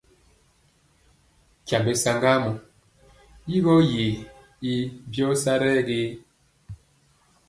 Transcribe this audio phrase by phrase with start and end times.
[1.61, 2.51] Nkyambe saŋgamɔ!
[3.49, 4.05] Yigɔ ye
[4.63, 4.73] yi
[5.11, 5.99] byɔ sa ɗɛ ge?